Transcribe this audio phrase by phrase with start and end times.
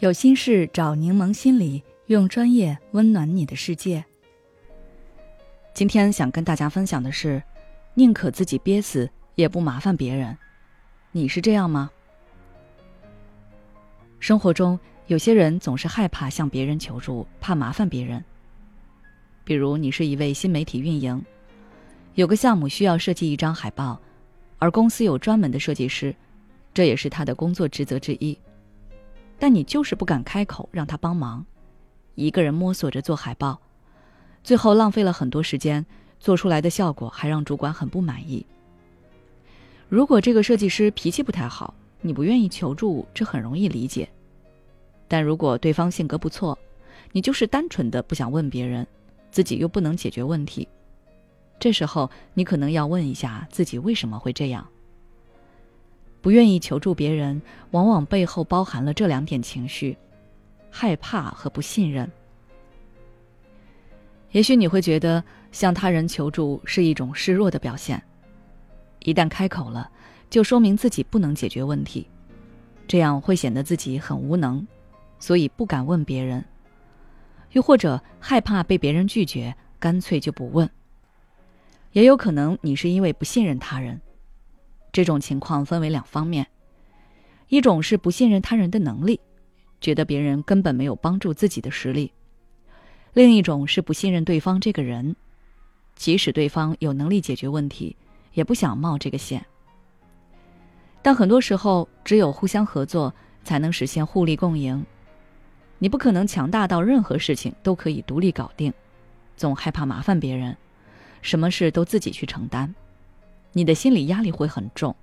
[0.00, 4.02] 有心事找柠檬心理，用专业温暖你的世界。
[5.74, 7.42] 今天想跟大家分享的是，
[7.92, 10.34] 宁可自己憋死，也不麻烦别人。
[11.12, 11.90] 你是这样吗？
[14.18, 18.24] 生活中有些人总是害怕向别人求助，怕麻烦别人。
[19.44, 21.22] 比如你是一位新媒体运营，
[22.14, 24.00] 有个项目需要设计一张海报，
[24.58, 26.16] 而公司有专门的设计师，
[26.72, 28.38] 这也是他的工作职责之一。
[29.40, 31.44] 但你就是不敢开口让他帮忙，
[32.14, 33.58] 一个人摸索着做海报，
[34.44, 35.84] 最后浪费了很多时间，
[36.20, 38.44] 做出来的效果还让主管很不满意。
[39.88, 44.06] 如果这个设计师脾气不太好，你不愿意求助，这很容易理解。
[45.08, 46.56] 但如果对方性格不错，
[47.10, 48.86] 你就是单纯的不想问别人，
[49.32, 50.68] 自己又不能解决问题，
[51.58, 54.68] 这时候你可能要问一下自己为什么会这样。
[56.22, 59.96] 不愿意求助别人，往往背后包含了这两点情绪：
[60.70, 62.10] 害怕和不信任。
[64.32, 68.00] 也许你会觉得向他人求助是一种示弱的表现，
[69.00, 69.90] 一旦开口了，
[70.28, 72.06] 就说明自己不能解决问题，
[72.86, 74.64] 这样会显得自己很无能，
[75.18, 76.44] 所以不敢问别人。
[77.52, 80.70] 又或者害怕被别人拒绝，干脆就不问。
[81.90, 84.00] 也有可能你是因为不信任他人。
[84.92, 86.46] 这种情况分为两方面，
[87.48, 89.20] 一种是不信任他人的能力，
[89.80, 92.12] 觉得别人根本没有帮助自己的实力；
[93.12, 95.14] 另一种是不信任对方这个人，
[95.94, 97.96] 即使对方有能力解决问题，
[98.34, 99.44] 也不想冒这个险。
[101.02, 104.84] 但很多时候，只有互相合作，才能实现互利共赢。
[105.78, 108.70] 你不可能强大到任何事情都可以独立搞定，
[109.34, 110.54] 总害怕麻烦别人，
[111.22, 112.74] 什么事都自己去承担。
[113.52, 114.94] 你的心理压力会很重，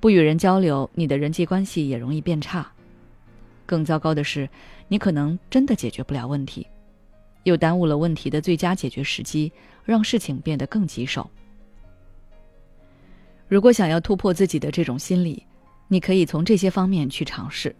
[0.00, 2.70] 不与人交流，你的人际关系也容易变差。
[3.66, 4.48] 更糟糕的是，
[4.88, 6.66] 你可能真的解决不了问题，
[7.42, 9.50] 又耽误了问题的最佳解决时机，
[9.84, 11.28] 让事情变得更棘手。
[13.48, 15.44] 如果想要突破自己的这种心理，
[15.88, 17.74] 你可以从这些方面去尝试。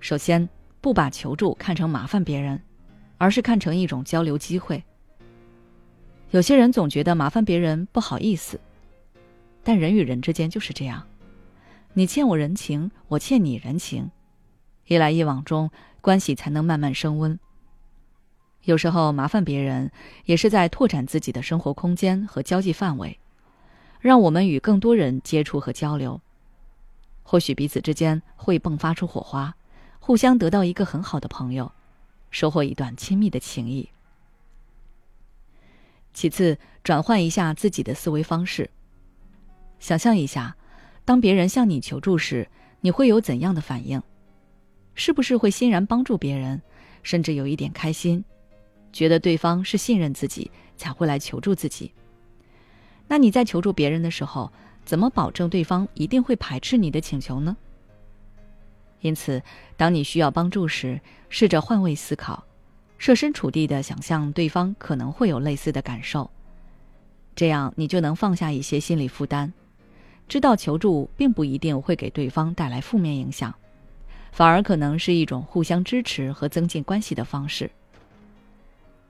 [0.00, 0.48] 首先，
[0.80, 2.60] 不把求助看成麻烦别人，
[3.16, 4.82] 而是看成一种交流机会。
[6.30, 8.60] 有些人总觉得麻烦别人不好意思，
[9.64, 11.06] 但人与人之间就是这样，
[11.94, 14.10] 你欠我人情，我欠你人情，
[14.86, 15.70] 一来一往中，
[16.02, 17.38] 关系才能慢慢升温。
[18.64, 19.90] 有时候麻烦别人，
[20.26, 23.18] 也是在拓展自己的生活空间和交际范围，
[23.98, 26.20] 让我们与更多人接触和交流，
[27.22, 29.56] 或许彼此之间会迸发出火花，
[29.98, 31.72] 互相得到一个很好的朋友，
[32.30, 33.88] 收获一段亲密的情谊。
[36.12, 38.68] 其次，转换一下自己的思维方式。
[39.78, 40.56] 想象一下，
[41.04, 42.48] 当别人向你求助时，
[42.80, 44.02] 你会有怎样的反应？
[44.94, 46.60] 是不是会欣然帮助别人，
[47.04, 48.24] 甚至有一点开心，
[48.92, 51.92] 觉得对方是信任自己才会来求助自己？
[53.06, 54.52] 那你在求助别人的时候，
[54.84, 57.56] 怎么保证对方一定会排斥你的请求呢？
[59.00, 59.40] 因此，
[59.76, 62.44] 当你需要帮助时，试着换位思考。
[62.98, 66.28] 设身处地的想象对方可能会有类似的感受，
[67.36, 69.52] 这样你就能放下一些心理负担，
[70.28, 73.54] 知道求助并不一定会给对方带来负面影响，
[74.32, 77.70] 反而可能是一种互相支持和增进关系的方式。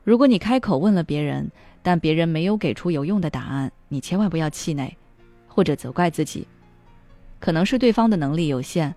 [0.04, 1.50] 如果你开口问了别人，
[1.82, 4.94] 但别人没有给出有用的答案，你千万不要气馁，
[5.46, 6.46] 或者责怪自己，
[7.40, 8.94] 可能是对方的能力有限，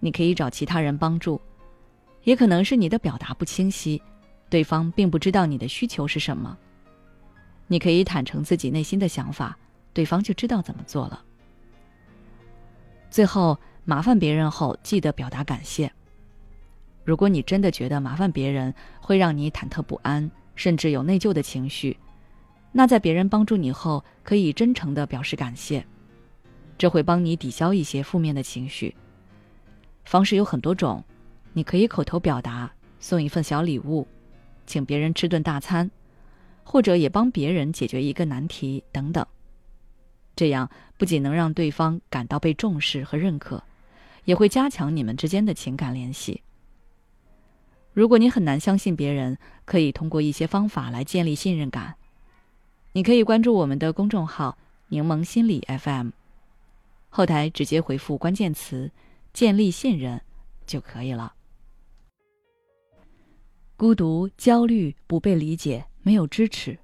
[0.00, 1.40] 你可以找其他人帮助，
[2.24, 4.02] 也可能是你的表达不清晰。
[4.48, 6.56] 对方并不知道你的需求是什么，
[7.66, 9.58] 你可以坦诚自己内心的想法，
[9.92, 11.22] 对方就知道怎么做了。
[13.10, 15.90] 最后，麻烦别人后记得表达感谢。
[17.04, 21.96] 如果你真的觉得麻烦别人会让你忐忑不安，甚至有内疚的情绪，
[22.72, 25.86] 那在别人帮助你后，可以真诚的表示感谢，
[26.76, 28.94] 这会帮你抵消一些负面的情绪。
[30.04, 31.02] 方式有很多种，
[31.52, 32.70] 你可以口头表达，
[33.00, 34.06] 送一份小礼物。
[34.66, 35.90] 请别人吃顿大餐，
[36.64, 39.24] 或者也帮别人解决一个难题等等，
[40.34, 40.68] 这样
[40.98, 43.62] 不仅能让对方感到被重视和认可，
[44.24, 46.42] 也会加强你们之间的情感联系。
[47.92, 51.94] 如果你很难相信别人，可以通过一些方法来建立信任感。
[52.92, 54.58] 你可以关注我们的公众号
[54.88, 56.10] “柠檬心理 FM”，
[57.08, 58.90] 后台直接回复关键词
[59.32, 60.20] “建立信任”
[60.66, 61.35] 就可以了。
[63.76, 66.78] 孤独、焦虑、不被理解、没有支持，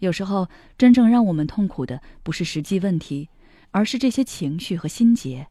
[0.00, 3.30] 有时候真正让我们痛苦的不是实际问题，
[3.70, 5.48] 而是这些情绪和心结。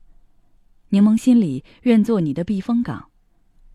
[0.89, 3.09] 柠檬心理愿做你的避风港。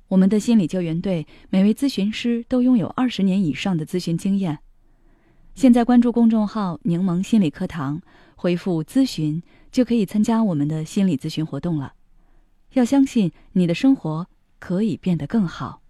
[0.09, 4.61] 我们的心理救援队每位咨询师都拥有二十年以上的咨询经验。
[5.55, 8.01] 现在关注公众号“柠檬心理课堂”，
[8.37, 9.43] 回复“咨询”
[9.73, 11.95] 就可以参加我们的心理咨询活动了。
[12.75, 15.81] 要相信你的生活可以变得更好。